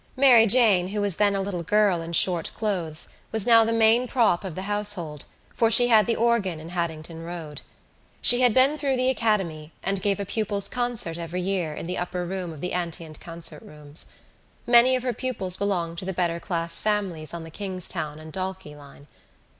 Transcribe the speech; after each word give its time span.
Mary 0.17 0.47
Jane, 0.47 0.87
who 0.87 0.99
was 0.99 1.17
then 1.17 1.35
a 1.35 1.41
little 1.41 1.61
girl 1.61 2.01
in 2.01 2.11
short 2.13 2.49
clothes, 2.55 3.07
was 3.31 3.45
now 3.45 3.63
the 3.63 3.71
main 3.71 4.07
prop 4.07 4.43
of 4.43 4.55
the 4.55 4.63
household, 4.63 5.25
for 5.53 5.69
she 5.69 5.89
had 5.89 6.07
the 6.07 6.15
organ 6.15 6.59
in 6.59 6.69
Haddington 6.69 7.21
Road. 7.23 7.61
She 8.19 8.41
had 8.41 8.51
been 8.51 8.79
through 8.79 8.97
the 8.97 9.11
Academy 9.11 9.73
and 9.83 10.01
gave 10.01 10.19
a 10.19 10.25
pupils' 10.25 10.67
concert 10.67 11.19
every 11.19 11.41
year 11.41 11.75
in 11.75 11.85
the 11.85 11.99
upper 11.99 12.25
room 12.25 12.51
of 12.51 12.61
the 12.61 12.73
Antient 12.73 13.19
Concert 13.19 13.61
Rooms. 13.61 14.07
Many 14.65 14.95
of 14.95 15.03
her 15.03 15.13
pupils 15.13 15.55
belonged 15.55 15.99
to 15.99 16.05
the 16.05 16.13
better 16.13 16.39
class 16.39 16.79
families 16.81 17.31
on 17.31 17.43
the 17.43 17.51
Kingstown 17.51 18.17
and 18.17 18.33
Dalkey 18.33 18.75
line. 18.75 19.05